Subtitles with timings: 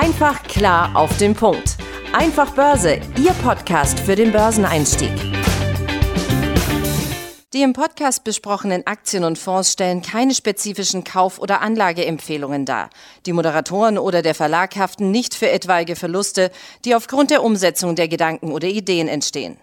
[0.00, 1.76] Einfach klar auf den Punkt.
[2.12, 5.10] Einfach Börse, Ihr Podcast für den Börseneinstieg.
[7.52, 12.90] Die im Podcast besprochenen Aktien und Fonds stellen keine spezifischen Kauf- oder Anlageempfehlungen dar.
[13.26, 16.52] Die Moderatoren oder der Verlag haften nicht für etwaige Verluste,
[16.84, 19.56] die aufgrund der Umsetzung der Gedanken oder Ideen entstehen.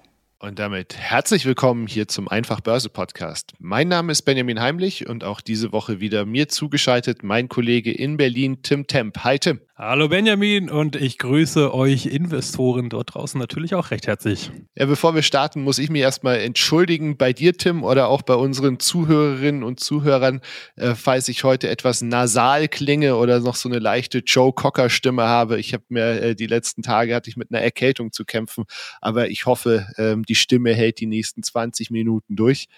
[0.45, 3.53] Und damit herzlich willkommen hier zum Einfach Börse Podcast.
[3.57, 8.17] Mein Name ist Benjamin Heimlich und auch diese Woche wieder mir zugeschaltet mein Kollege in
[8.17, 9.23] Berlin, Tim Temp.
[9.23, 9.61] Hi Tim.
[9.77, 14.49] Hallo Benjamin und ich grüße euch Investoren dort draußen natürlich auch recht herzlich.
[14.73, 18.35] Ja, bevor wir starten, muss ich mich erstmal entschuldigen bei dir, Tim, oder auch bei
[18.35, 20.39] unseren Zuhörerinnen und Zuhörern,
[20.77, 25.23] äh, falls ich heute etwas nasal klinge oder noch so eine leichte Joe Cocker Stimme
[25.23, 25.59] habe.
[25.59, 28.63] Ich habe mir äh, die letzten Tage hatte ich mit einer Erkältung zu kämpfen,
[29.01, 32.69] aber ich hoffe, äh, die Stimme hält die nächsten 20 Minuten durch.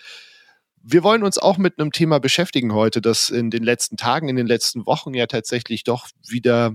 [0.90, 4.38] Wir wollen uns auch mit einem Thema beschäftigen heute, das in den letzten Tagen, in
[4.38, 6.74] den letzten Wochen ja tatsächlich doch wieder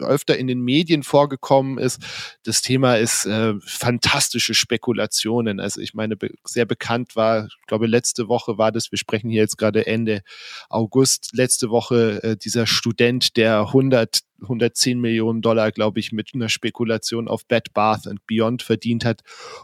[0.00, 1.98] öfter in den Medien vorgekommen ist.
[2.42, 5.60] Das Thema ist äh, fantastische Spekulationen.
[5.60, 9.30] Also ich meine, be sehr bekannt war, ich glaube, letzte Woche war das, wir sprechen
[9.30, 10.20] hier jetzt gerade Ende
[10.68, 16.48] August, letzte Woche äh, dieser Student, der 100 110 Millionen Dollar, glaube ich, mit einer
[16.48, 19.22] Spekulation auf Bed Bath and Beyond verdient hat.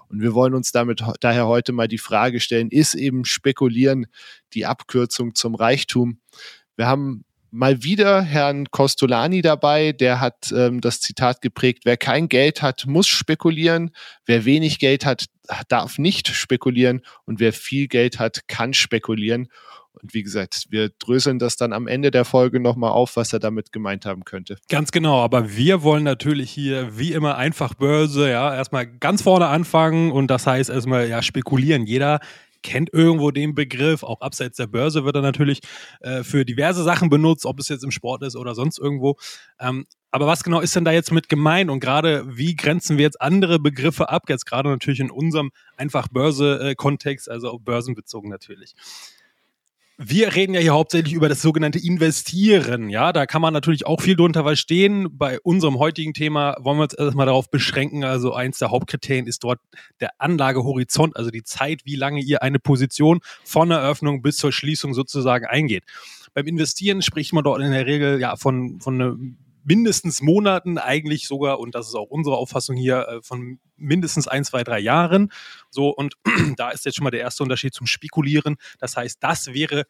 [0.08, 4.06] Und wir wollen uns damit daher heute mal die Frage stellen, ist eben Spekulieren
[4.54, 6.20] die Abkürzung zum Reichtum?
[6.76, 12.28] Wir haben mal wieder Herrn Costolani dabei, der hat ähm, das Zitat geprägt, wer kein
[12.28, 13.90] Geld hat, muss spekulieren,
[14.24, 15.26] wer wenig Geld hat,
[15.68, 19.48] darf nicht spekulieren und wer viel Geld hat, kann spekulieren.
[20.02, 23.38] Und wie gesagt, wir dröseln das dann am Ende der Folge nochmal auf, was er
[23.38, 24.56] damit gemeint haben könnte.
[24.68, 29.48] Ganz genau, aber wir wollen natürlich hier wie immer einfach Börse, ja, erstmal ganz vorne
[29.48, 31.86] anfangen und das heißt erstmal ja spekulieren.
[31.86, 32.20] Jeder
[32.62, 35.60] kennt irgendwo den Begriff, auch abseits der Börse wird er natürlich
[36.00, 39.16] äh, für diverse Sachen benutzt, ob es jetzt im Sport ist oder sonst irgendwo.
[39.58, 43.04] Ähm, aber was genau ist denn da jetzt mit gemeint und gerade wie grenzen wir
[43.04, 48.74] jetzt andere Begriffe ab, jetzt gerade natürlich in unserem einfach Börse-Kontext, äh, also börsenbezogen natürlich.
[50.02, 52.88] Wir reden ja hier hauptsächlich über das sogenannte Investieren.
[52.88, 55.08] Ja, da kann man natürlich auch viel drunter verstehen.
[55.12, 58.02] Bei unserem heutigen Thema wollen wir uns erstmal darauf beschränken.
[58.02, 59.60] Also eins der Hauptkriterien ist dort
[60.00, 64.94] der Anlagehorizont, also die Zeit, wie lange ihr eine Position von Eröffnung bis zur Schließung
[64.94, 65.84] sozusagen eingeht.
[66.32, 71.60] Beim Investieren spricht man dort in der Regel ja von, von mindestens Monaten, eigentlich sogar,
[71.60, 75.32] und das ist auch unsere Auffassung hier, äh, von mindestens ein, zwei, drei Jahren.
[75.70, 76.14] So, und
[76.56, 78.56] da ist jetzt schon mal der erste Unterschied zum Spekulieren.
[78.78, 79.84] Das heißt, das wäre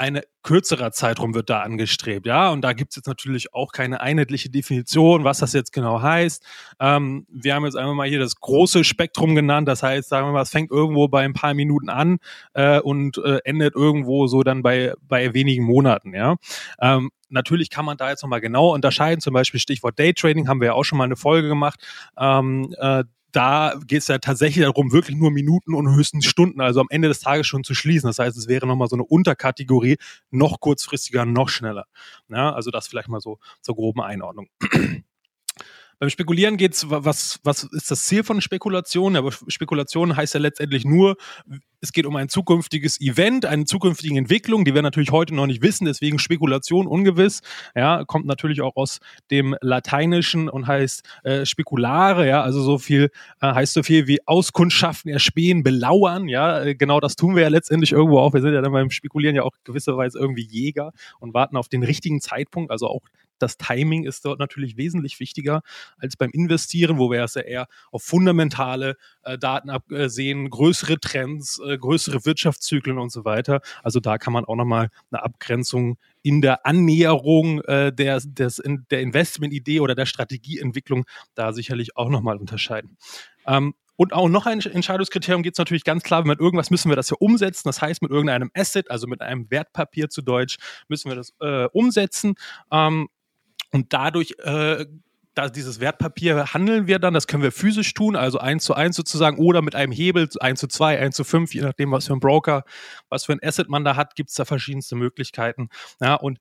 [0.00, 4.00] ein kürzerer Zeitraum wird da angestrebt, ja, und da gibt es jetzt natürlich auch keine
[4.00, 6.42] einheitliche Definition, was das jetzt genau heißt.
[6.80, 10.32] Ähm, wir haben jetzt einmal mal hier das große Spektrum genannt, das heißt, sagen wir
[10.32, 12.16] mal, es fängt irgendwo bei ein paar Minuten an
[12.54, 16.36] äh, und äh, endet irgendwo so dann bei, bei wenigen Monaten, ja.
[16.80, 20.68] Ähm, natürlich kann man da jetzt nochmal genau unterscheiden, zum Beispiel Stichwort Daytrading, haben wir
[20.68, 21.78] ja auch schon mal eine Folge gemacht.
[22.16, 26.80] Ähm, äh, da geht es ja tatsächlich darum, wirklich nur Minuten und höchstens Stunden, also
[26.80, 28.08] am Ende des Tages schon zu schließen.
[28.08, 29.96] Das heißt, es wäre nochmal so eine Unterkategorie,
[30.30, 31.86] noch kurzfristiger, noch schneller.
[32.28, 34.48] Ja, also das vielleicht mal so zur groben Einordnung.
[36.00, 39.16] Beim Spekulieren geht's, was, was ist das Ziel von Spekulation?
[39.16, 41.16] Aber Spekulation heißt ja letztendlich nur,
[41.82, 45.60] es geht um ein zukünftiges Event, eine zukünftige Entwicklung, die wir natürlich heute noch nicht
[45.60, 47.42] wissen, deswegen Spekulation ungewiss.
[47.74, 49.00] Ja, kommt natürlich auch aus
[49.30, 53.10] dem Lateinischen und heißt äh, spekulare, ja, also so viel,
[53.42, 57.48] äh, heißt so viel wie Auskundschaften, erspähen, belauern, ja, äh, genau das tun wir ja
[57.48, 58.32] letztendlich irgendwo auch.
[58.32, 61.82] Wir sind ja dann beim Spekulieren ja auch gewisserweise irgendwie Jäger und warten auf den
[61.82, 63.02] richtigen Zeitpunkt, also auch
[63.42, 65.62] das Timing ist dort natürlich wesentlich wichtiger
[65.98, 71.60] als beim Investieren, wo wir es ja eher auf fundamentale äh, Daten absehen, größere Trends,
[71.66, 73.60] äh, größere Wirtschaftszyklen und so weiter.
[73.82, 78.86] Also da kann man auch nochmal eine Abgrenzung in der Annäherung äh, der, des, in,
[78.90, 82.96] der Investmentidee oder der Strategieentwicklung da sicherlich auch nochmal unterscheiden.
[83.46, 86.96] Ähm, und auch noch ein Entscheidungskriterium geht es natürlich ganz klar, wir irgendwas müssen wir
[86.96, 87.68] das ja umsetzen.
[87.68, 90.56] Das heißt, mit irgendeinem Asset, also mit einem Wertpapier zu Deutsch,
[90.88, 92.34] müssen wir das äh, umsetzen.
[92.72, 93.08] Ähm,
[93.70, 94.86] und dadurch äh,
[95.34, 98.96] da dieses Wertpapier handeln wir dann, das können wir physisch tun, also eins zu eins
[98.96, 102.14] sozusagen, oder mit einem Hebel, eins zu zwei, eins zu fünf, je nachdem, was für
[102.14, 102.64] ein Broker,
[103.08, 105.68] was für ein Asset man da hat, gibt es da verschiedenste Möglichkeiten.
[106.00, 106.38] Ja, und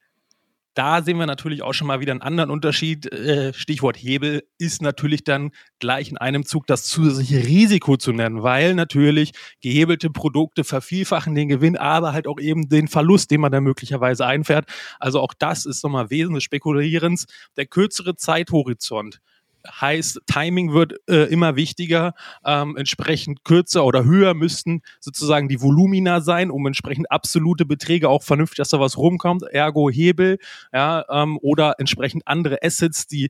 [0.73, 3.11] da sehen wir natürlich auch schon mal wieder einen anderen Unterschied.
[3.11, 8.43] Äh, Stichwort Hebel ist natürlich dann gleich in einem Zug das zusätzliche Risiko zu nennen,
[8.43, 9.31] weil natürlich
[9.61, 14.25] gehebelte Produkte vervielfachen den Gewinn, aber halt auch eben den Verlust, den man dann möglicherweise
[14.25, 14.65] einfährt.
[14.99, 17.25] Also auch das ist nochmal wesentlich Spekulierens.
[17.57, 19.19] Der kürzere Zeithorizont
[19.67, 22.13] heißt, Timing wird äh, immer wichtiger.
[22.45, 28.23] Ähm, entsprechend kürzer oder höher müssten sozusagen die Volumina sein, um entsprechend absolute Beträge auch
[28.23, 29.43] vernünftig, dass da was rumkommt.
[29.43, 30.37] Ergo Hebel,
[30.73, 33.29] ja, ähm, oder entsprechend andere Assets, die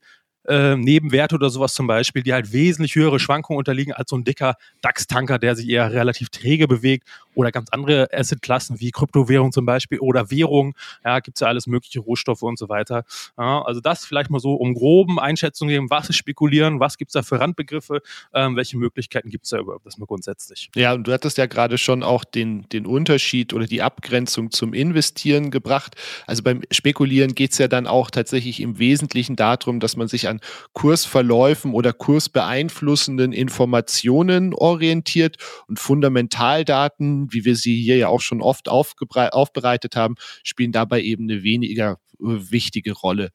[0.49, 4.23] äh, Nebenwerte oder sowas zum Beispiel, die halt wesentlich höhere Schwankungen unterliegen als so ein
[4.23, 9.65] dicker DAX-Tanker, der sich eher relativ träge bewegt oder ganz andere Assetklassen wie Kryptowährung zum
[9.65, 10.75] Beispiel oder Währung.
[11.05, 13.05] Ja, gibt es ja alles mögliche Rohstoffe und so weiter.
[13.37, 17.09] Ja, also das vielleicht mal so um groben Einschätzungen geben, was ist Spekulieren, was gibt
[17.09, 18.01] es da für Randbegriffe,
[18.33, 20.69] ähm, welche Möglichkeiten gibt es da überhaupt, das mal grundsätzlich.
[20.75, 24.73] Ja, und du hattest ja gerade schon auch den, den Unterschied oder die Abgrenzung zum
[24.73, 25.95] Investieren gebracht.
[26.27, 30.27] Also beim Spekulieren geht es ja dann auch tatsächlich im Wesentlichen darum, dass man sich
[30.27, 30.38] an
[30.73, 35.37] Kursverläufen oder kursbeeinflussenden Informationen orientiert
[35.67, 41.29] und Fundamentaldaten, wie wir sie hier ja auch schon oft aufbereitet haben, spielen dabei eben
[41.29, 43.31] eine weniger äh, wichtige Rolle.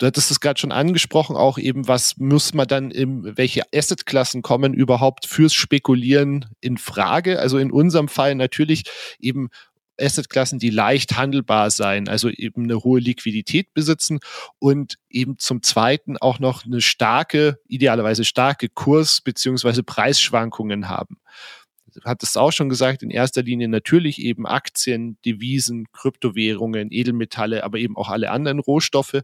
[0.00, 4.40] Du hattest es gerade schon angesprochen, auch eben, was muss man dann im, welche Assetklassen
[4.40, 7.38] kommen überhaupt fürs Spekulieren in Frage?
[7.38, 8.84] Also in unserem Fall natürlich
[9.18, 9.50] eben
[10.00, 14.20] Assetklassen, die leicht handelbar sein, also eben eine hohe Liquidität besitzen
[14.58, 21.18] und eben zum Zweiten auch noch eine starke, idealerweise starke Kurs- beziehungsweise Preisschwankungen haben.
[21.94, 27.78] Du hattest auch schon gesagt, in erster Linie natürlich eben Aktien, Devisen, Kryptowährungen, Edelmetalle, aber
[27.78, 29.22] eben auch alle anderen Rohstoffe,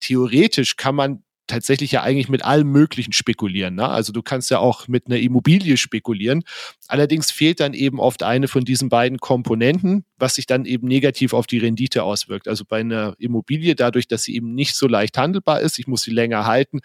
[0.00, 3.74] theoretisch kann man tatsächlich ja eigentlich mit allem Möglichen spekulieren.
[3.74, 3.88] Ne?
[3.88, 6.44] Also du kannst ja auch mit einer Immobilie spekulieren.
[6.88, 11.32] Allerdings fehlt dann eben oft eine von diesen beiden Komponenten, was sich dann eben negativ
[11.32, 12.48] auf die Rendite auswirkt.
[12.48, 16.02] Also bei einer Immobilie, dadurch, dass sie eben nicht so leicht handelbar ist, ich muss
[16.02, 16.80] sie länger halten,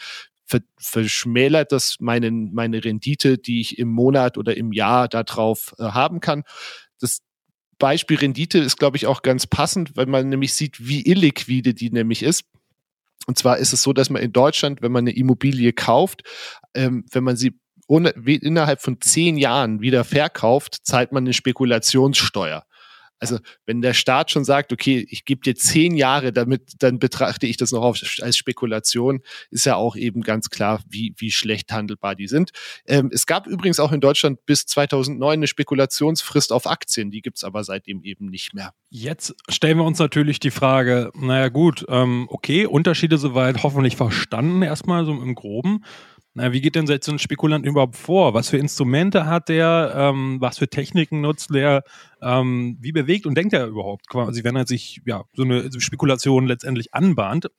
[0.79, 6.19] verschmälert das meine, meine Rendite, die ich im Monat oder im Jahr darauf äh, haben
[6.19, 6.43] kann.
[6.99, 7.19] Das
[7.79, 11.91] Beispiel Rendite ist, glaube ich, auch ganz passend, weil man nämlich sieht, wie illiquide die
[11.91, 12.45] nämlich ist.
[13.25, 16.23] Und zwar ist es so, dass man in Deutschland, wenn man eine Immobilie kauft,
[16.73, 17.59] ähm, wenn man sie
[17.89, 22.65] innerhalb von zehn Jahren wieder verkauft, zahlt man eine Spekulationssteuer.
[23.19, 27.47] Also wenn der Staat schon sagt, okay, ich gebe dir zehn Jahre, damit dann betrachte
[27.47, 32.15] ich das noch als Spekulation, ist ja auch eben ganz klar, wie, wie schlecht handelbar
[32.15, 32.51] die sind.
[32.85, 37.43] Ähm, es gab übrigens auch in Deutschland bis 2009 eine Spekulationsfrist auf Aktien, die gibt's
[37.43, 38.73] aber seitdem eben nicht mehr.
[38.89, 44.61] Jetzt stellen wir uns natürlich die Frage, naja gut, ähm, okay, Unterschiede soweit hoffentlich verstanden,
[44.61, 45.83] erstmal so im Groben.
[46.39, 48.35] Na, wie geht denn so ein Spekulant überhaupt vor?
[48.35, 49.93] Was für Instrumente hat der?
[49.95, 51.83] Ähm, was für Techniken nutzt der?
[52.21, 56.45] Ähm, wie bewegt und denkt er überhaupt quasi, wenn er sich ja so eine Spekulation
[56.45, 57.49] letztendlich anbahnt?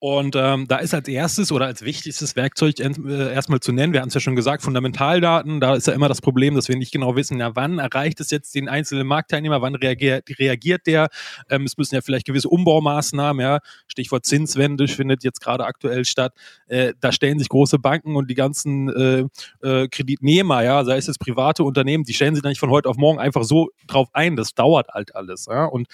[0.00, 4.00] Und ähm, da ist als erstes oder als wichtigstes Werkzeug äh, erstmal zu nennen, wir
[4.00, 6.92] haben es ja schon gesagt, Fundamentaldaten, da ist ja immer das Problem, dass wir nicht
[6.92, 11.08] genau wissen, ja, wann erreicht es jetzt den einzelnen Marktteilnehmer, wann reagiert, reagiert der,
[11.50, 13.58] ähm, es müssen ja vielleicht gewisse Umbaumaßnahmen, ja,
[13.88, 16.32] Stichwort Zinswende findet jetzt gerade aktuell statt,
[16.68, 19.24] äh, da stellen sich große Banken und die ganzen äh,
[19.66, 22.88] äh, Kreditnehmer, ja, sei es jetzt private Unternehmen, die stellen sich da nicht von heute
[22.88, 25.88] auf morgen einfach so drauf ein, das dauert halt alles, ja, und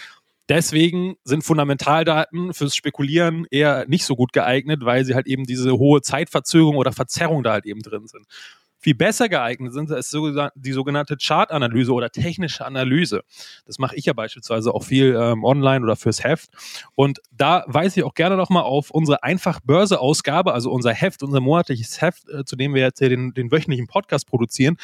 [0.49, 5.73] Deswegen sind Fundamentaldaten fürs Spekulieren eher nicht so gut geeignet, weil sie halt eben diese
[5.73, 8.26] hohe Zeitverzögerung oder Verzerrung da halt eben drin sind.
[8.85, 10.14] Viel besser geeignet sind ist
[10.56, 13.23] die sogenannte Chartanalyse oder technische Analyse.
[13.64, 16.50] Das mache ich ja beispielsweise auch viel ähm, online oder fürs Heft.
[16.94, 22.02] Und da weise ich auch gerne nochmal auf unsere Einfach-Börse-Ausgabe, also unser Heft, unser monatliches
[22.02, 24.76] Heft, äh, zu dem wir jetzt hier den, den wöchentlichen Podcast produzieren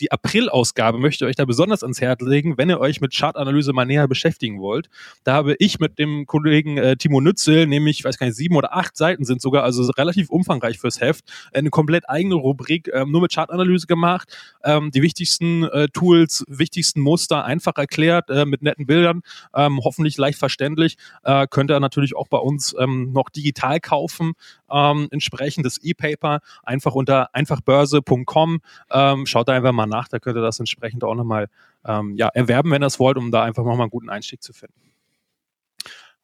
[0.00, 3.72] die April-Ausgabe möchte ich euch da besonders ans Herz legen, wenn ihr euch mit Chartanalyse
[3.72, 4.88] mal näher beschäftigen wollt.
[5.24, 8.56] Da habe ich mit dem Kollegen äh, Timo Nützel, nämlich, ich weiß gar nicht, sieben
[8.56, 13.10] oder acht Seiten sind sogar, also relativ umfangreich fürs Heft, eine komplett eigene Rubrik ähm,
[13.10, 14.36] nur mit Chartanalyse gemacht.
[14.64, 19.22] Ähm, die wichtigsten äh, Tools, wichtigsten Muster einfach erklärt, äh, mit netten Bildern,
[19.54, 20.96] ähm, hoffentlich leicht verständlich.
[21.24, 24.32] Äh, könnt ihr natürlich auch bei uns ähm, noch digital kaufen,
[24.70, 28.60] ähm, entsprechendes E-Paper, einfach unter einfachbörse.com.
[28.90, 31.48] Ähm, schaut da einfach mal nach, da könnt ihr das entsprechend auch nochmal
[31.84, 34.52] ähm, ja, erwerben, wenn ihr es wollt, um da einfach nochmal einen guten Einstieg zu
[34.52, 34.87] finden.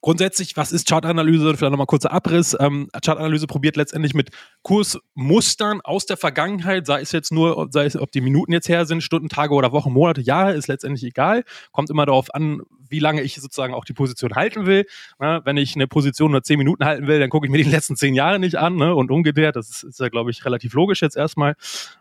[0.04, 1.56] Grundsätzlich, was ist Chartanalyse?
[1.56, 2.54] Vielleicht nochmal kurzer Abriss.
[2.61, 4.28] Ähm, Chartanalyse probiert letztendlich mit
[4.61, 8.84] Kursmustern aus der Vergangenheit, sei es jetzt nur, sei es, ob die Minuten jetzt her
[8.84, 11.42] sind, Stunden, Tage oder Wochen, Monate, Jahre, ist letztendlich egal.
[11.73, 14.84] Kommt immer darauf an, wie lange ich sozusagen auch die Position halten will.
[15.18, 17.64] Na, wenn ich eine Position nur zehn Minuten halten will, dann gucke ich mir die
[17.70, 18.94] letzten zehn Jahre nicht an ne?
[18.94, 19.56] und umgekehrt.
[19.56, 21.54] Das ist, ist ja, glaube ich, relativ logisch jetzt erstmal.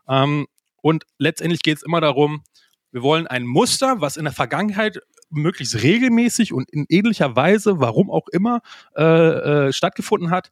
[0.10, 0.48] Ähm,
[0.82, 2.44] und letztendlich geht es immer darum,
[2.92, 5.00] wir wollen ein Muster, was in der Vergangenheit
[5.34, 8.62] möglichst regelmäßig und in ähnlicher Weise, warum auch immer,
[8.96, 10.52] äh, äh, stattgefunden hat,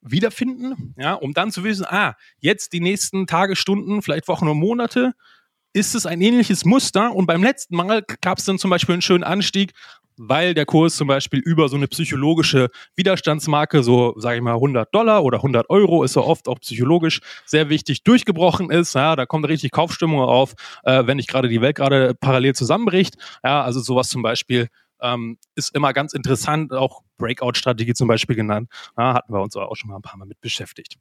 [0.00, 4.58] wiederfinden, ja, um dann zu wissen, ah, jetzt die nächsten Tage, Stunden, vielleicht Wochen und
[4.58, 5.14] Monate,
[5.72, 7.14] ist es ein ähnliches Muster.
[7.14, 9.72] Und beim letzten Mal gab es dann zum Beispiel einen schönen Anstieg
[10.24, 14.94] weil der Kurs zum Beispiel über so eine psychologische Widerstandsmarke, so sage ich mal 100
[14.94, 18.94] Dollar oder 100 Euro, ist so oft auch psychologisch sehr wichtig, durchgebrochen ist.
[18.94, 23.16] Ja, da kommt richtig Kaufstimmung auf, äh, wenn nicht gerade die Welt gerade parallel zusammenbricht.
[23.42, 24.68] Ja, also sowas zum Beispiel
[25.00, 28.70] ähm, ist immer ganz interessant, auch Breakout-Strategie zum Beispiel genannt.
[28.96, 30.98] Ja, hatten wir uns auch schon mal ein paar Mal mit beschäftigt.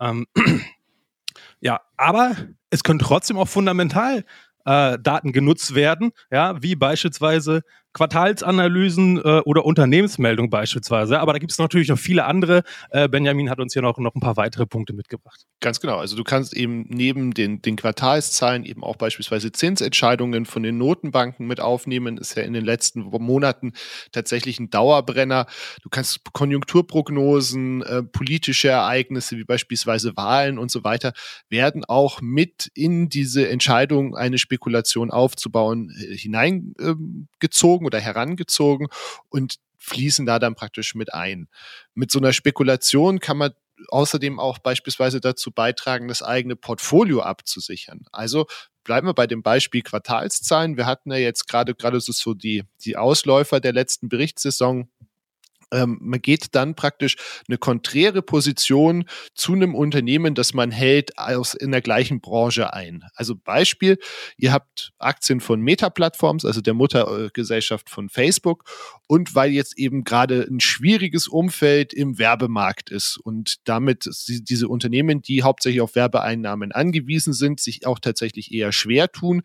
[0.00, 0.26] Ähm,
[1.60, 2.36] ja, aber
[2.70, 4.24] es können trotzdem auch fundamental
[4.64, 7.62] äh, Daten genutzt werden, ja, wie beispielsweise
[7.92, 11.20] Quartalsanalysen äh, oder Unternehmensmeldungen beispielsweise.
[11.20, 12.62] Aber da gibt es natürlich noch viele andere.
[12.90, 15.46] Äh, Benjamin hat uns hier noch, noch ein paar weitere Punkte mitgebracht.
[15.60, 15.98] Ganz genau.
[15.98, 21.46] Also du kannst eben neben den, den Quartalszahlen eben auch beispielsweise Zinsentscheidungen von den Notenbanken
[21.46, 22.16] mit aufnehmen.
[22.16, 23.72] Ist ja in den letzten Monaten
[24.10, 25.46] tatsächlich ein Dauerbrenner.
[25.82, 31.12] Du kannst Konjunkturprognosen, äh, politische Ereignisse wie beispielsweise Wahlen und so weiter
[31.48, 38.88] werden auch mit in diese Entscheidung, eine Spekulation aufzubauen, äh, hineingezogen herangezogen oder herangezogen
[39.28, 41.48] und fließen da dann praktisch mit ein.
[41.94, 43.52] Mit so einer Spekulation kann man
[43.88, 48.04] außerdem auch beispielsweise dazu beitragen, das eigene Portfolio abzusichern.
[48.12, 48.46] Also
[48.84, 50.76] bleiben wir bei dem Beispiel Quartalszahlen.
[50.76, 54.88] Wir hatten ja jetzt gerade gerade so die die Ausläufer der letzten Berichtssaison
[55.72, 57.16] ähm, man geht dann praktisch
[57.48, 63.04] eine konträre Position zu einem Unternehmen, das man hält, aus, in der gleichen Branche ein.
[63.14, 63.98] Also Beispiel,
[64.36, 68.64] ihr habt Aktien von Meta Platforms, also der Muttergesellschaft von Facebook,
[69.08, 75.22] und weil jetzt eben gerade ein schwieriges Umfeld im Werbemarkt ist und damit diese Unternehmen,
[75.22, 79.42] die hauptsächlich auf Werbeeinnahmen angewiesen sind, sich auch tatsächlich eher schwer tun,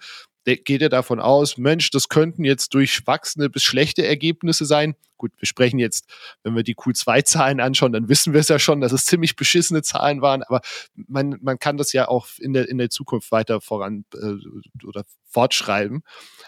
[0.56, 4.96] geht er davon aus, Mensch, das könnten jetzt durchwachsene bis schlechte Ergebnisse sein.
[5.18, 6.06] Gut, wir sprechen jetzt,
[6.44, 9.82] wenn wir die Q2-Zahlen anschauen, dann wissen wir es ja schon, dass es ziemlich beschissene
[9.82, 10.62] Zahlen waren, aber
[10.96, 15.04] man, man kann das ja auch in der, in der Zukunft weiter voran äh, oder
[15.26, 16.04] fortschreiben.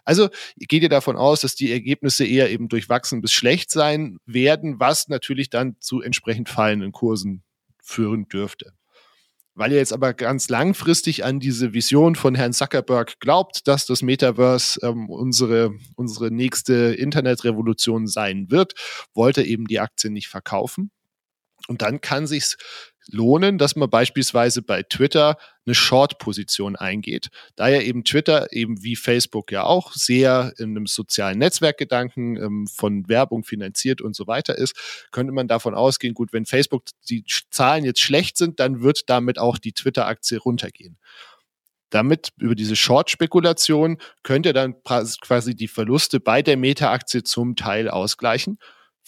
[0.06, 4.80] Also geht ihr davon aus, dass die Ergebnisse eher eben durchwachsen bis schlecht sein werden,
[4.80, 7.44] was natürlich dann zu entsprechend fallenden Kursen
[7.82, 8.74] führen dürfte.
[9.60, 14.02] Weil ihr jetzt aber ganz langfristig an diese Vision von Herrn Zuckerberg glaubt, dass das
[14.02, 18.72] Metaverse ähm, unsere, unsere nächste Internetrevolution sein wird,
[19.14, 20.92] wollte eben die Aktien nicht verkaufen.
[21.68, 22.58] Und dann kann sich's
[23.12, 27.30] lohnen, dass man beispielsweise bei Twitter eine Short-Position eingeht.
[27.56, 32.68] Da ja eben Twitter, eben wie Facebook ja auch, sehr in einem sozialen Netzwerkgedanken ähm,
[32.68, 37.24] von Werbung finanziert und so weiter ist, könnte man davon ausgehen, gut, wenn Facebook die
[37.50, 40.98] Zahlen jetzt schlecht sind, dann wird damit auch die Twitter-Aktie runtergehen.
[41.90, 47.90] Damit über diese Short-Spekulation könnt ihr dann quasi die Verluste bei der Meta-Aktie zum Teil
[47.90, 48.60] ausgleichen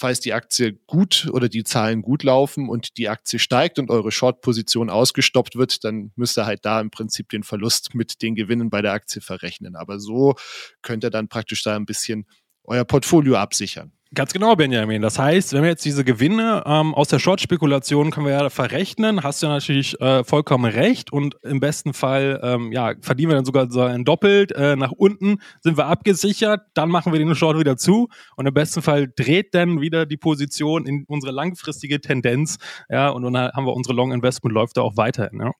[0.01, 4.11] falls die Aktie gut oder die Zahlen gut laufen und die Aktie steigt und eure
[4.11, 8.71] Short-Position ausgestoppt wird, dann müsst ihr halt da im Prinzip den Verlust mit den Gewinnen
[8.71, 9.75] bei der Aktie verrechnen.
[9.75, 10.33] Aber so
[10.81, 12.25] könnt ihr dann praktisch da ein bisschen
[12.63, 13.93] euer Portfolio absichern.
[14.13, 15.01] Ganz genau, Benjamin.
[15.01, 19.23] Das heißt, wenn wir jetzt diese Gewinne ähm, aus der Short-Spekulation können wir ja verrechnen,
[19.23, 23.45] hast du natürlich äh, vollkommen recht und im besten Fall ähm, ja, verdienen wir dann
[23.45, 24.51] sogar so ein Doppelt.
[24.51, 28.53] Äh, nach unten sind wir abgesichert, dann machen wir den Short wieder zu und im
[28.53, 32.57] besten Fall dreht dann wieder die Position in unsere langfristige Tendenz.
[32.89, 35.39] Ja, und dann haben wir unsere Long Investment läuft da auch weiterhin.
[35.39, 35.51] Ja.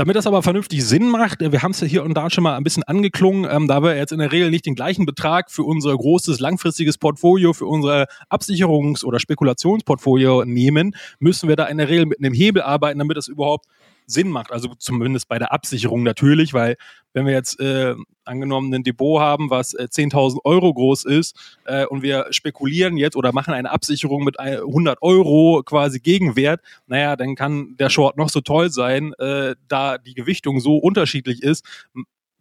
[0.00, 2.42] Damit das aber vernünftig Sinn macht, äh, wir haben es ja hier und da schon
[2.42, 5.50] mal ein bisschen angeklungen, ähm, da wir jetzt in der Regel nicht den gleichen Betrag
[5.50, 11.76] für unser großes langfristiges Portfolio, für unser Absicherungs- oder Spekulationsportfolio nehmen, müssen wir da in
[11.76, 13.66] der Regel mit einem Hebel arbeiten, damit das überhaupt
[14.10, 14.52] Sinn macht.
[14.52, 16.76] Also zumindest bei der Absicherung natürlich, weil
[17.12, 21.84] wenn wir jetzt äh, angenommen ein Depot haben, was äh, 10.000 Euro groß ist äh,
[21.86, 27.34] und wir spekulieren jetzt oder machen eine Absicherung mit 100 Euro quasi Gegenwert, naja, dann
[27.34, 31.64] kann der Short noch so toll sein, äh, da die Gewichtung so unterschiedlich ist,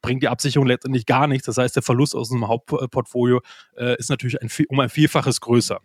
[0.02, 1.46] bringt die Absicherung letztendlich gar nichts.
[1.46, 3.42] Das heißt, der Verlust aus dem Hauptportfolio
[3.78, 5.80] äh, ist natürlich ein, um ein Vielfaches größer.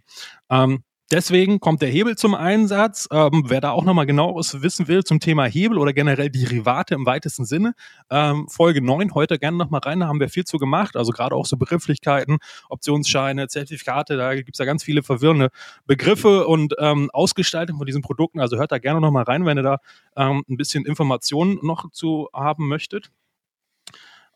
[0.51, 3.07] Ähm, Deswegen kommt der Hebel zum Einsatz.
[3.13, 7.07] Ähm, wer da auch nochmal genaueres wissen will zum Thema Hebel oder generell Derivate im
[7.07, 7.75] weitesten Sinne,
[8.11, 10.97] ähm, Folge 9, heute gerne nochmal rein, da haben wir viel zu gemacht.
[10.97, 15.51] Also gerade auch so Begrifflichkeiten, Optionsscheine, Zertifikate, da gibt es ja ganz viele verwirrende
[15.87, 18.41] Begriffe und ähm, Ausgestaltung von diesen Produkten.
[18.41, 19.79] Also hört da gerne nochmal rein, wenn ihr da
[20.17, 23.13] ähm, ein bisschen Informationen noch zu haben möchtet.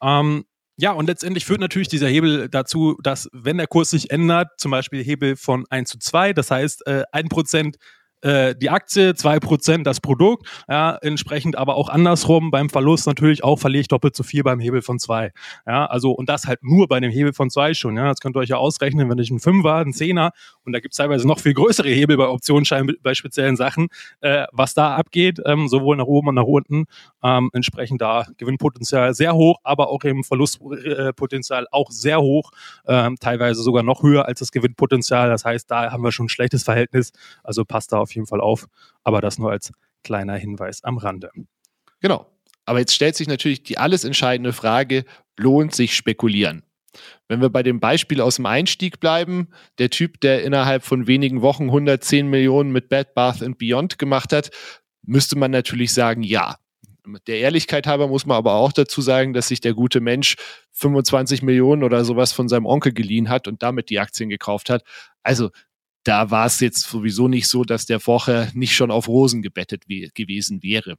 [0.01, 0.45] Ähm,
[0.81, 4.71] ja, und letztendlich führt natürlich dieser Hebel dazu, dass wenn der Kurs sich ändert, zum
[4.71, 7.75] Beispiel Hebel von 1 zu 2, das heißt äh, 1%
[8.23, 13.45] äh, die Aktie, zwei Prozent das Produkt, ja, entsprechend aber auch andersrum beim Verlust natürlich
[13.45, 15.33] auch verliere ich doppelt so viel beim Hebel von zwei.
[15.67, 17.97] Ja, also und das halt nur bei dem Hebel von zwei schon.
[17.97, 20.33] Ja, das könnt ihr euch ja ausrechnen, wenn ich einen Fünfer, einen Zehner
[20.65, 23.89] und da gibt es teilweise noch viel größere Hebel bei Optionsscheinen, bei speziellen Sachen,
[24.21, 26.87] äh, was da abgeht, ähm, sowohl nach oben und nach unten,
[27.23, 32.51] ähm, entsprechend da Gewinnpotenzial sehr hoch, aber auch eben Verlustpotenzial auch sehr hoch,
[32.87, 35.29] ähm, teilweise sogar noch höher als das Gewinnpotenzial.
[35.29, 38.27] Das heißt, da haben wir schon ein schlechtes Verhältnis, also passt da auf auf jeden
[38.27, 38.67] Fall auf.
[39.05, 39.73] Aber das nur als
[40.03, 41.31] kleiner Hinweis am Rande.
[42.01, 42.27] Genau.
[42.65, 45.05] Aber jetzt stellt sich natürlich die alles entscheidende Frage,
[45.39, 46.63] lohnt sich spekulieren?
[47.29, 49.49] Wenn wir bei dem Beispiel aus dem Einstieg bleiben,
[49.79, 54.33] der Typ, der innerhalb von wenigen Wochen 110 Millionen mit Bad Bath and Beyond gemacht
[54.33, 54.51] hat,
[55.03, 56.57] müsste man natürlich sagen, ja.
[57.27, 60.37] Der Ehrlichkeit halber muss man aber auch dazu sagen, dass sich der gute Mensch
[60.73, 64.83] 25 Millionen oder sowas von seinem Onkel geliehen hat und damit die Aktien gekauft hat.
[65.23, 65.51] Also
[66.09, 69.85] da war es jetzt sowieso nicht so, dass der vorher nicht schon auf Rosen gebettet
[69.87, 70.97] gewesen wäre.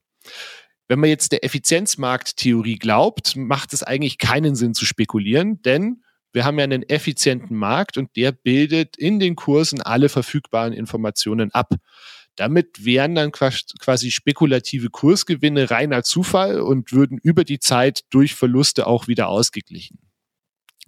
[0.87, 6.45] Wenn man jetzt der Effizienzmarkttheorie glaubt, macht es eigentlich keinen Sinn zu spekulieren, denn wir
[6.45, 11.73] haben ja einen effizienten Markt und der bildet in den Kursen alle verfügbaren Informationen ab.
[12.35, 18.85] Damit wären dann quasi spekulative Kursgewinne reiner Zufall und würden über die Zeit durch Verluste
[18.85, 19.97] auch wieder ausgeglichen.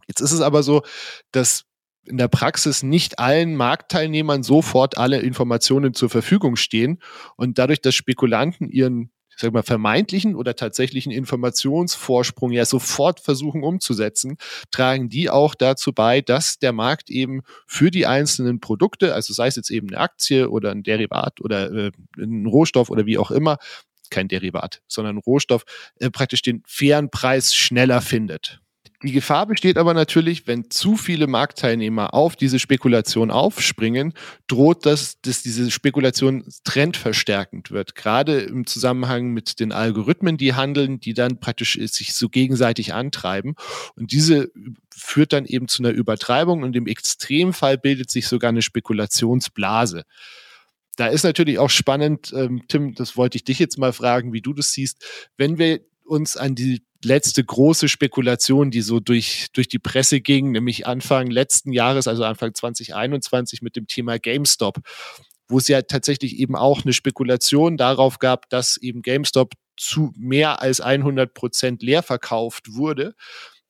[0.07, 0.83] Jetzt ist es aber so,
[1.31, 1.65] dass
[2.05, 6.99] in der Praxis nicht allen Marktteilnehmern sofort alle Informationen zur Verfügung stehen
[7.35, 13.63] und dadurch, dass Spekulanten ihren ich sag mal, vermeintlichen oder tatsächlichen Informationsvorsprung ja sofort versuchen
[13.63, 14.37] umzusetzen,
[14.71, 19.47] tragen die auch dazu bei, dass der Markt eben für die einzelnen Produkte, also sei
[19.47, 23.31] es jetzt eben eine Aktie oder ein Derivat oder äh, ein Rohstoff oder wie auch
[23.31, 23.57] immer,
[24.09, 25.63] kein Derivat, sondern ein Rohstoff,
[25.95, 28.61] äh, praktisch den fairen Preis schneller findet.
[29.03, 34.13] Die Gefahr besteht aber natürlich, wenn zu viele Marktteilnehmer auf diese Spekulation aufspringen,
[34.47, 37.95] droht das, dass diese Spekulation trendverstärkend wird.
[37.95, 43.55] Gerade im Zusammenhang mit den Algorithmen, die handeln, die dann praktisch sich so gegenseitig antreiben.
[43.95, 44.51] Und diese
[44.95, 50.03] führt dann eben zu einer Übertreibung und im Extremfall bildet sich sogar eine Spekulationsblase.
[50.95, 54.41] Da ist natürlich auch spannend, ähm, Tim, das wollte ich dich jetzt mal fragen, wie
[54.41, 55.03] du das siehst,
[55.37, 55.79] wenn wir
[56.11, 61.31] uns an die letzte große Spekulation, die so durch, durch die Presse ging, nämlich Anfang
[61.31, 64.79] letzten Jahres, also Anfang 2021 mit dem Thema GameStop,
[65.47, 70.61] wo es ja tatsächlich eben auch eine Spekulation darauf gab, dass eben GameStop zu mehr
[70.61, 73.15] als 100 Prozent leer verkauft wurde,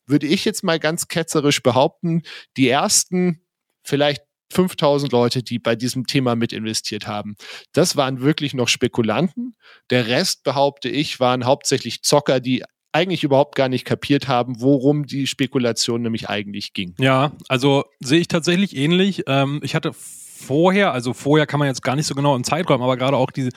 [0.07, 2.23] würde ich jetzt mal ganz ketzerisch behaupten,
[2.57, 3.45] die ersten
[3.83, 7.35] vielleicht 5000 Leute, die bei diesem Thema mit investiert haben.
[7.73, 9.55] Das waren wirklich noch Spekulanten.
[9.89, 15.05] Der Rest, behaupte ich, waren hauptsächlich Zocker, die eigentlich überhaupt gar nicht kapiert haben, worum
[15.05, 16.93] die Spekulation nämlich eigentlich ging.
[16.99, 19.23] Ja, also sehe ich tatsächlich ähnlich.
[19.27, 22.81] Ähm, ich hatte vorher, also vorher kann man jetzt gar nicht so genau im Zeitraum,
[22.81, 23.51] aber gerade auch diese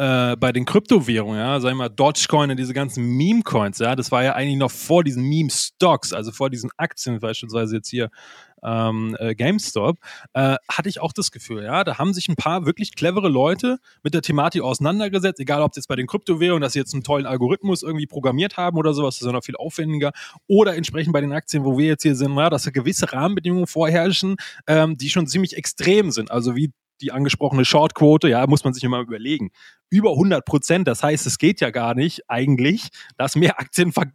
[0.00, 4.10] äh, bei den Kryptowährungen, ja, sag ich mal, Dogecoin und diese ganzen Meme-Coins, ja, das
[4.10, 8.08] war ja eigentlich noch vor diesen Meme-Stocks, also vor diesen Aktien, beispielsweise jetzt hier
[8.64, 9.98] ähm, äh, GameStop,
[10.32, 13.76] äh, hatte ich auch das Gefühl, ja, da haben sich ein paar wirklich clevere Leute
[14.02, 17.02] mit der Thematik auseinandergesetzt, egal ob es jetzt bei den Kryptowährungen, dass sie jetzt einen
[17.02, 20.12] tollen Algorithmus irgendwie programmiert haben oder sowas, das ist ja noch viel aufwendiger,
[20.46, 23.66] oder entsprechend bei den Aktien, wo wir jetzt hier sind, ja, dass da gewisse Rahmenbedingungen
[23.66, 24.36] vorherrschen,
[24.66, 28.84] ähm, die schon ziemlich extrem sind, also wie die angesprochene Shortquote, ja, muss man sich
[28.84, 29.50] immer überlegen
[29.90, 30.88] über 100 Prozent.
[30.88, 34.06] Das heißt, es geht ja gar nicht eigentlich, dass mehr Aktien ver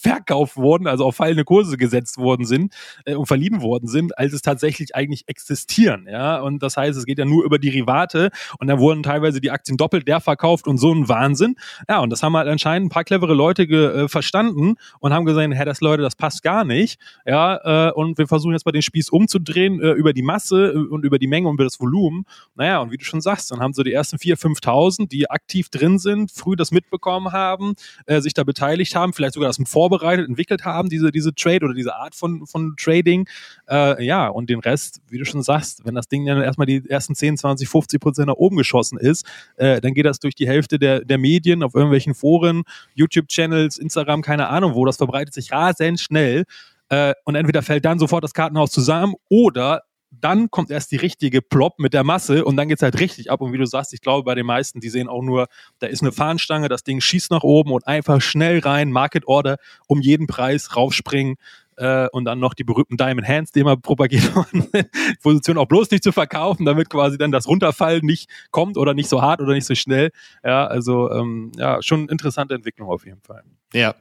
[0.00, 4.32] verkauft wurden, also auf fallende Kurse gesetzt worden sind äh, und verliehen worden sind, als
[4.32, 6.06] es tatsächlich eigentlich existieren.
[6.10, 9.50] Ja, und das heißt, es geht ja nur über Derivate und dann wurden teilweise die
[9.50, 11.56] Aktien doppelt leer verkauft und so ein Wahnsinn.
[11.88, 15.38] Ja, und das haben halt anscheinend ein paar clevere Leute äh, verstanden und haben gesagt,
[15.52, 17.00] Herr, das Leute, das passt gar nicht.
[17.26, 20.76] Ja, äh, und wir versuchen jetzt mal den Spieß umzudrehen äh, über die Masse äh,
[20.76, 22.24] und über die Menge und über das Volumen.
[22.54, 25.30] Naja, und wie du schon sagst, dann haben so die ersten 4.000, 5.000, die die
[25.30, 27.74] aktiv drin sind, früh das mitbekommen haben,
[28.06, 31.74] äh, sich da beteiligt haben, vielleicht sogar das vorbereitet, entwickelt haben, diese, diese Trade oder
[31.74, 33.28] diese Art von, von Trading.
[33.68, 36.88] Äh, ja, und den Rest, wie du schon sagst, wenn das Ding dann erstmal die
[36.88, 39.26] ersten 10, 20, 50 Prozent nach oben geschossen ist,
[39.56, 42.62] äh, dann geht das durch die Hälfte der, der Medien auf irgendwelchen Foren,
[42.94, 46.44] YouTube-Channels, Instagram, keine Ahnung wo, das verbreitet sich rasend schnell.
[46.90, 51.42] Äh, und entweder fällt dann sofort das Kartenhaus zusammen oder dann kommt erst die richtige
[51.42, 53.40] Plop mit der Masse und dann geht es halt richtig ab.
[53.40, 56.02] Und wie du sagst, ich glaube, bei den meisten, die sehen auch nur, da ist
[56.02, 60.26] eine Fahnenstange, das Ding schießt nach oben und einfach schnell rein, Market Order, um jeden
[60.26, 61.36] Preis raufspringen
[61.78, 64.90] äh, und dann noch die berühmten Diamond Hands, die immer propagiert worden sind,
[65.22, 69.08] Position auch bloß nicht zu verkaufen, damit quasi dann das Runterfallen nicht kommt oder nicht
[69.08, 70.10] so hart oder nicht so schnell.
[70.44, 73.42] Ja, also ähm, ja, schon interessante Entwicklung auf jeden Fall.
[73.74, 73.94] Ja,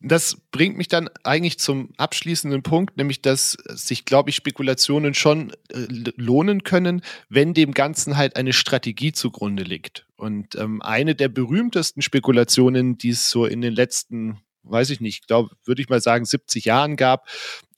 [0.00, 5.52] das bringt mich dann eigentlich zum abschließenden Punkt, nämlich dass sich, glaube ich, Spekulationen schon
[5.70, 5.86] äh,
[6.16, 10.06] lohnen können, wenn dem Ganzen halt eine Strategie zugrunde liegt.
[10.16, 15.26] Und ähm, eine der berühmtesten Spekulationen, die es so in den letzten weiß ich nicht,
[15.26, 17.28] glaube, würde ich mal sagen, 70 Jahren gab,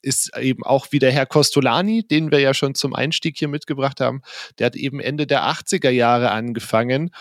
[0.01, 4.21] ist eben auch wieder Herr Costolani, den wir ja schon zum Einstieg hier mitgebracht haben.
[4.57, 7.11] Der hat eben Ende der 80er Jahre angefangen,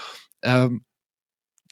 [0.42, 0.84] ähm,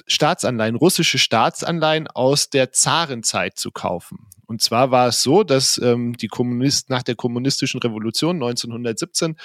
[0.07, 4.29] Staatsanleihen, russische Staatsanleihen aus der Zarenzeit zu kaufen.
[4.47, 9.37] Und zwar war es so, dass ähm, die Kommunisten nach der kommunistischen Revolution 1917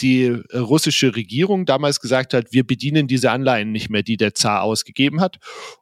[0.00, 4.34] die äh, russische Regierung damals gesagt hat, wir bedienen diese Anleihen nicht mehr, die der
[4.34, 5.38] Zar ausgegeben hat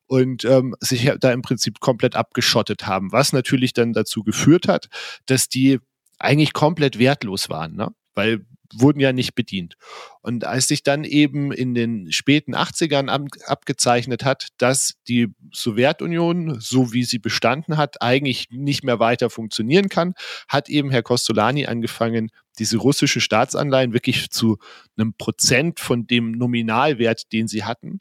[0.07, 4.89] und ähm, sich da im Prinzip komplett abgeschottet haben, was natürlich dann dazu geführt hat,
[5.27, 5.79] dass die
[6.19, 7.91] eigentlich komplett wertlos waren, ne?
[8.15, 9.77] weil wurden ja nicht bedient.
[10.21, 16.61] Und als sich dann eben in den späten 80ern ab, abgezeichnet hat, dass die Sowjetunion,
[16.61, 20.15] so wie sie bestanden hat, eigentlich nicht mehr weiter funktionieren kann,
[20.49, 24.59] hat eben Herr Kostolani angefangen, diese russische Staatsanleihen wirklich zu
[24.97, 28.01] einem Prozent von dem Nominalwert, den sie hatten,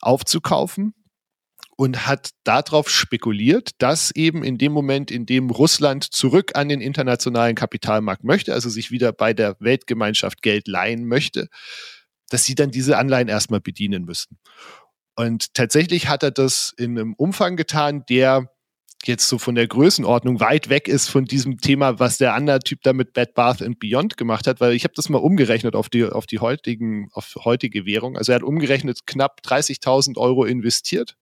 [0.00, 0.94] aufzukaufen
[1.76, 6.80] und hat darauf spekuliert, dass eben in dem Moment, in dem Russland zurück an den
[6.80, 11.48] internationalen Kapitalmarkt möchte, also sich wieder bei der Weltgemeinschaft Geld leihen möchte,
[12.30, 14.38] dass sie dann diese Anleihen erstmal bedienen müssten.
[15.16, 18.50] Und tatsächlich hat er das in einem Umfang getan, der
[19.04, 22.82] jetzt so von der Größenordnung weit weg ist von diesem Thema, was der andere Typ
[22.82, 25.88] da mit Bad Bath and Beyond gemacht hat, weil ich habe das mal umgerechnet auf
[25.88, 28.16] die auf die heutigen auf heutige Währung.
[28.16, 31.16] Also er hat umgerechnet knapp 30.000 Euro investiert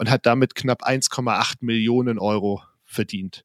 [0.00, 3.44] und hat damit knapp 1,8 Millionen Euro verdient.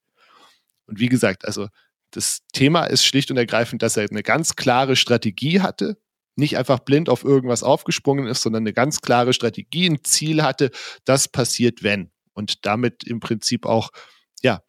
[0.86, 1.68] Und wie gesagt, also
[2.12, 5.98] das Thema ist schlicht und ergreifend, dass er eine ganz klare Strategie hatte,
[6.38, 10.72] nicht einfach blind auf irgendwas aufgesprungen ist, sondern eine ganz klare Strategie, ein Ziel hatte,
[11.04, 12.10] das passiert, wenn.
[12.32, 13.90] Und damit im Prinzip auch,
[14.42, 14.62] ja,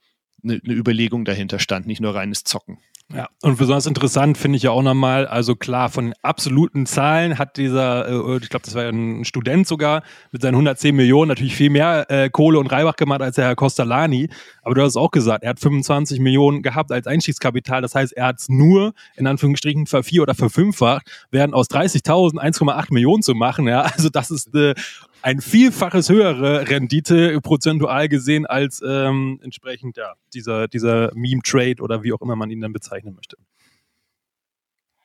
[0.43, 2.79] eine, eine Überlegung dahinter stand, nicht nur reines Zocken.
[3.15, 7.57] Ja, und besonders interessant finde ich ja auch nochmal, also klar, von absoluten Zahlen hat
[7.57, 11.71] dieser, äh, ich glaube, das war ein Student sogar, mit seinen 110 Millionen natürlich viel
[11.71, 14.29] mehr äh, Kohle und Reibach gemacht als der Herr Costalani.
[14.63, 17.81] Aber du hast es auch gesagt, er hat 25 Millionen gehabt als Einstiegskapital.
[17.81, 22.93] Das heißt, er hat es nur in Anführungsstrichen vervier- oder verfünffacht, während aus 30.000 1,8
[22.93, 23.69] Millionen zu machen.
[23.69, 24.75] Ja, also das ist äh,
[25.27, 32.13] ein Vielfaches höhere Rendite prozentual gesehen als ähm, entsprechend ja, dieser, dieser Meme-Trade oder wie
[32.13, 33.37] auch immer man ihn dann bezeichnen möchte.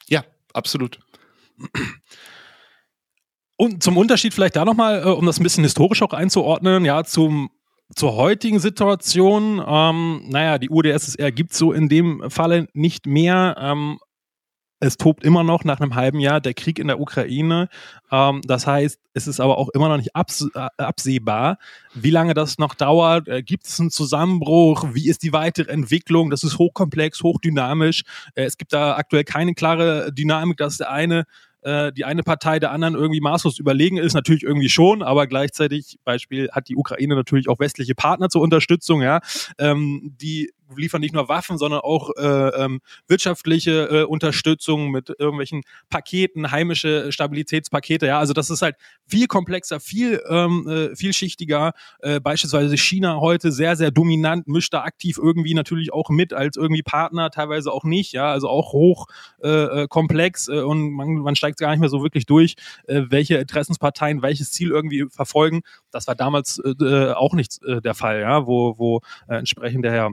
[0.08, 1.00] Ja, absolut.
[3.58, 7.04] Und zum Unterschied vielleicht da nochmal, äh, um das ein bisschen historisch auch einzuordnen, ja,
[7.04, 7.50] zum
[7.96, 13.56] zur heutigen Situation, ähm, naja, die UdSSR gibt es so in dem Falle nicht mehr.
[13.60, 14.00] Ähm,
[14.82, 17.70] es tobt immer noch nach einem halben Jahr der Krieg in der Ukraine.
[18.12, 21.58] Ähm, das heißt, es ist aber auch immer noch nicht abs äh, absehbar,
[21.94, 23.28] wie lange das noch dauert.
[23.28, 24.90] Äh, gibt es einen Zusammenbruch?
[24.94, 26.32] Wie ist die weitere Entwicklung?
[26.32, 28.04] Das ist hochkomplex, hochdynamisch.
[28.34, 31.26] Äh, es gibt da aktuell keine klare Dynamik, dass der eine
[31.62, 36.00] äh, die eine Partei der anderen irgendwie maßlos überlegen ist, natürlich irgendwie schon, aber gleichzeitig,
[36.04, 39.20] Beispiel, hat die Ukraine natürlich auch westliche Partner zur Unterstützung, ja,
[39.60, 45.64] ähm, die liefern nicht nur Waffen, sondern auch äh, ähm, wirtschaftliche äh, Unterstützung mit irgendwelchen
[45.90, 48.08] Paketen, heimische Stabilitätspakete.
[48.08, 48.76] Ja, also das ist halt
[49.08, 51.74] viel komplexer, viel ähm, äh, vielschichtiger.
[52.00, 56.58] Äh, beispielsweise China heute sehr, sehr dominant, mischt da aktiv irgendwie natürlich auch mit als
[56.58, 58.14] irgendwie Partner, teilweise auch nicht.
[58.14, 59.08] Ja, also auch hoch
[59.44, 59.50] äh,
[59.84, 62.56] äh komplex äh, und man, man steigt gar nicht mehr so wirklich durch,
[62.88, 65.62] äh, welche Interessensparteien welches Ziel irgendwie verfolgen.
[65.92, 69.92] Das war damals äh, auch nicht äh, der Fall, ja, wo, wo äh, entsprechend der
[69.92, 70.12] Herr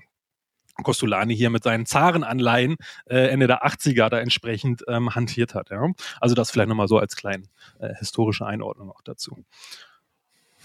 [0.83, 5.71] Kostolani hier mit seinen Zarenanleihen äh, Ende der 80er da entsprechend ähm, hantiert hat.
[5.71, 5.87] Ja?
[6.21, 7.45] Also das vielleicht nochmal so als kleine
[7.79, 9.45] äh, historische Einordnung auch dazu.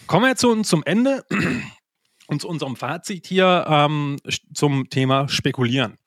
[0.07, 1.23] Kommen wir jetzt zu, zum Ende
[2.27, 4.17] und zu unserem Fazit hier ähm,
[4.53, 5.97] zum Thema Spekulieren.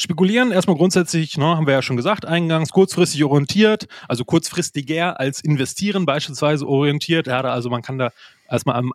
[0.00, 5.40] Spekulieren erstmal grundsätzlich, ne, haben wir ja schon gesagt, eingangs kurzfristig orientiert, also kurzfristiger als
[5.40, 7.26] investieren beispielsweise orientiert.
[7.26, 8.10] Ja, also man kann da
[8.48, 8.92] erstmal am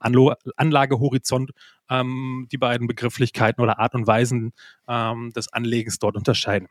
[0.56, 1.52] Anlagehorizont
[1.90, 4.54] ähm, die beiden Begrifflichkeiten oder Art und Weisen
[4.88, 6.68] ähm, des Anlegens dort unterscheiden.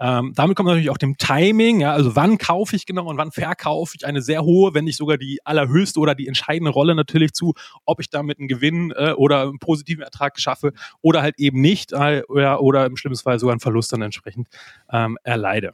[0.00, 3.30] Ähm, damit kommt natürlich auch dem Timing, ja, also wann kaufe ich genau und wann
[3.30, 7.34] verkaufe ich eine sehr hohe, wenn nicht sogar die allerhöchste oder die entscheidende Rolle natürlich
[7.34, 11.60] zu, ob ich damit einen Gewinn äh, oder einen positiven Ertrag schaffe oder halt eben
[11.60, 14.48] nicht äh, oder, oder im schlimmsten Fall sogar einen Verlust dann entsprechend
[14.90, 15.72] ähm, erleide.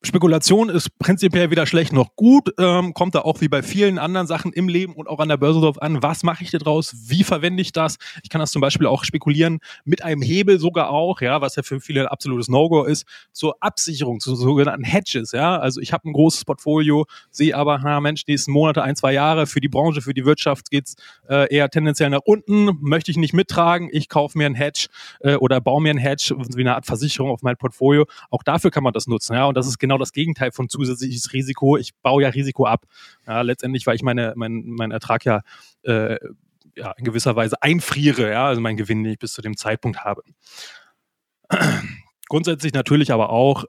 [0.00, 4.28] Spekulation ist prinzipiell weder schlecht noch gut, ähm, kommt da auch wie bei vielen anderen
[4.28, 6.94] Sachen im Leben und auch an der Börse drauf an, was mache ich da draus,
[7.08, 7.96] wie verwende ich das.
[8.22, 11.64] Ich kann das zum Beispiel auch spekulieren mit einem Hebel sogar auch, ja, was ja
[11.64, 15.58] für viele ein absolutes No-Go ist, zur Absicherung, zu sogenannten Hedges, ja.
[15.58, 19.48] Also ich habe ein großes Portfolio, sehe aber, na Mensch, nächsten Monate, ein, zwei Jahre
[19.48, 20.94] für die Branche, für die Wirtschaft geht's
[21.28, 24.86] äh, eher tendenziell nach unten, möchte ich nicht mittragen, ich kaufe mir ein Hedge
[25.22, 28.06] äh, oder baue mir ein Hedge, wie eine Art Versicherung auf mein Portfolio.
[28.30, 29.46] Auch dafür kann man das nutzen, ja.
[29.46, 31.78] Und das ist genau das Gegenteil von zusätzliches Risiko.
[31.78, 32.84] Ich baue ja Risiko ab.
[33.26, 35.40] Ja, letztendlich, weil ich meine, mein, mein Ertrag ja,
[35.84, 36.18] äh,
[36.76, 40.04] ja in gewisser Weise einfriere, ja, also mein Gewinn, den ich bis zu dem Zeitpunkt
[40.04, 40.22] habe.
[42.28, 43.64] Grundsätzlich natürlich aber auch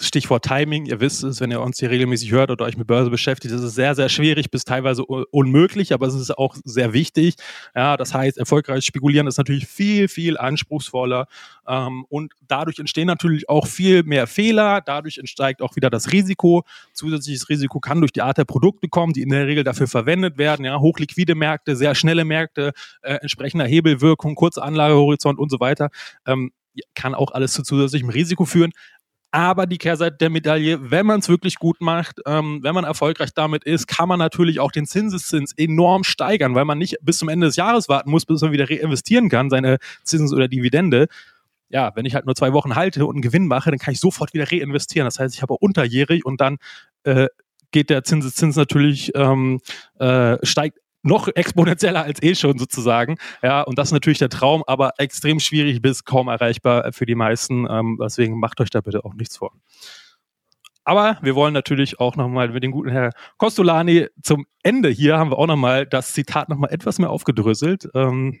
[0.00, 3.10] Stichwort Timing, ihr wisst es, wenn ihr uns hier regelmäßig hört oder euch mit Börse
[3.10, 7.36] beschäftigt, ist sehr, sehr schwierig bis teilweise unmöglich, aber es ist auch sehr wichtig.
[7.76, 11.28] Ja, das heißt, erfolgreiches Spekulieren ist natürlich viel, viel anspruchsvoller
[11.68, 16.64] ähm, und dadurch entstehen natürlich auch viel mehr Fehler, dadurch entsteigt auch wieder das Risiko.
[16.92, 20.38] Zusätzliches Risiko kann durch die Art der Produkte kommen, die in der Regel dafür verwendet
[20.38, 20.64] werden.
[20.64, 25.90] Ja, hochliquide Märkte, sehr schnelle Märkte, äh, entsprechender Hebelwirkung, kurzer Anlagehorizont und so weiter.
[26.26, 26.50] Ähm,
[26.94, 28.72] kann auch alles zu zusätzlichem Risiko führen.
[29.34, 33.34] Aber die Kehrseite der Medaille, wenn man es wirklich gut macht, ähm, wenn man erfolgreich
[33.34, 37.28] damit ist, kann man natürlich auch den Zinseszins enorm steigern, weil man nicht bis zum
[37.28, 41.08] Ende des Jahres warten muss, bis man wieder reinvestieren kann, seine Zins- oder Dividende.
[41.68, 43.98] Ja, wenn ich halt nur zwei Wochen halte und einen Gewinn mache, dann kann ich
[43.98, 45.04] sofort wieder reinvestieren.
[45.04, 46.58] Das heißt, ich habe unterjährig und dann
[47.02, 47.26] äh,
[47.72, 49.58] geht der Zinseszins natürlich, ähm,
[49.98, 53.16] äh, steigt noch exponentieller als eh schon sozusagen.
[53.42, 57.14] Ja, und das ist natürlich der Traum, aber extrem schwierig bis kaum erreichbar für die
[57.14, 57.66] meisten.
[57.70, 59.52] Ähm, deswegen macht euch da bitte auch nichts vor.
[60.84, 65.30] Aber wir wollen natürlich auch nochmal mit dem guten Herr Costolani zum Ende hier haben
[65.30, 67.88] wir auch nochmal das Zitat nochmal etwas mehr aufgedröselt.
[67.94, 68.40] Ähm,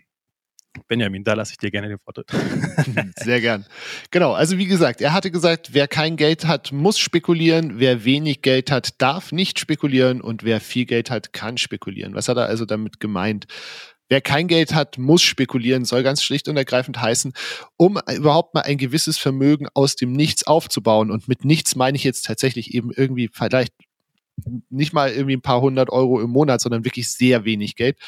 [0.88, 2.30] Benjamin, da lasse ich dir gerne den Vortritt.
[3.16, 3.64] Sehr gern.
[4.10, 8.42] Genau, also wie gesagt, er hatte gesagt, wer kein Geld hat, muss spekulieren, wer wenig
[8.42, 12.14] Geld hat, darf nicht spekulieren und wer viel Geld hat, kann spekulieren.
[12.14, 13.46] Was hat er also damit gemeint?
[14.08, 17.32] Wer kein Geld hat, muss spekulieren, soll ganz schlicht und ergreifend heißen,
[17.76, 21.10] um überhaupt mal ein gewisses Vermögen aus dem Nichts aufzubauen.
[21.10, 23.72] Und mit nichts meine ich jetzt tatsächlich eben irgendwie vielleicht
[24.68, 27.98] nicht mal irgendwie ein paar hundert Euro im Monat, sondern wirklich sehr wenig Geld,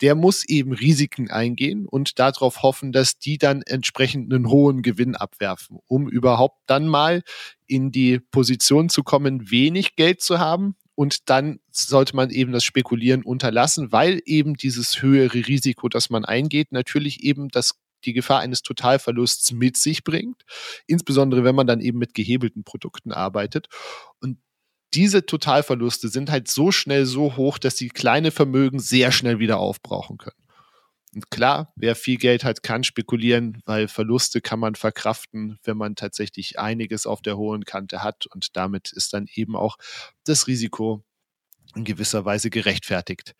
[0.00, 5.16] der muss eben Risiken eingehen und darauf hoffen, dass die dann entsprechend einen hohen Gewinn
[5.16, 7.22] abwerfen, um überhaupt dann mal
[7.66, 10.76] in die Position zu kommen, wenig Geld zu haben.
[10.94, 16.26] Und dann sollte man eben das Spekulieren unterlassen, weil eben dieses höhere Risiko, das man
[16.26, 20.42] eingeht, natürlich eben das die Gefahr eines Totalverlusts mit sich bringt,
[20.86, 23.68] insbesondere wenn man dann eben mit gehebelten Produkten arbeitet.
[24.20, 24.38] Und
[24.94, 29.58] diese Totalverluste sind halt so schnell so hoch, dass die kleine Vermögen sehr schnell wieder
[29.58, 30.36] aufbrauchen können.
[31.14, 35.96] Und klar, wer viel Geld hat, kann spekulieren, weil Verluste kann man verkraften, wenn man
[35.96, 38.26] tatsächlich einiges auf der hohen Kante hat.
[38.26, 39.76] Und damit ist dann eben auch
[40.24, 41.02] das Risiko
[41.74, 43.34] in gewisser Weise gerechtfertigt.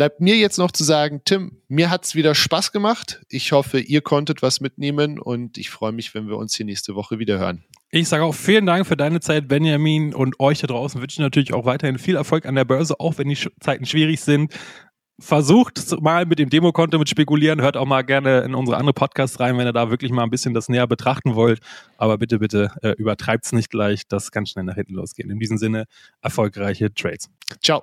[0.00, 3.20] Bleibt mir jetzt noch zu sagen, Tim, mir hat es wieder Spaß gemacht.
[3.28, 6.94] Ich hoffe, ihr konntet was mitnehmen und ich freue mich, wenn wir uns hier nächste
[6.94, 7.64] Woche wieder hören.
[7.90, 11.18] Ich sage auch vielen Dank für deine Zeit, Benjamin, und euch da draußen wünsche ich
[11.18, 14.54] natürlich auch weiterhin viel Erfolg an der Börse, auch wenn die Zeiten schwierig sind.
[15.18, 19.38] Versucht mal mit dem Demokonto mit Spekulieren, hört auch mal gerne in unsere andere Podcasts
[19.38, 21.60] rein, wenn ihr da wirklich mal ein bisschen das näher betrachten wollt.
[21.98, 25.28] Aber bitte, bitte äh, übertreibt es nicht gleich, das kann schnell nach hinten losgehen.
[25.28, 25.84] In diesem Sinne,
[26.22, 27.28] erfolgreiche Trades.
[27.62, 27.82] Ciao.